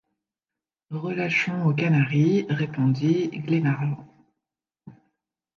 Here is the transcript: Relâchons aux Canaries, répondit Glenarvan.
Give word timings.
Relâchons 0.89 1.67
aux 1.67 1.75
Canaries, 1.75 2.47
répondit 2.49 3.27
Glenarvan. 3.29 4.03